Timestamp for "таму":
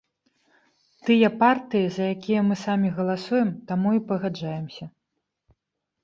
3.73-3.89